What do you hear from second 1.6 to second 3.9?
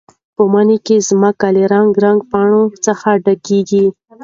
رنګارنګ پاڼو څخه ډکېږي.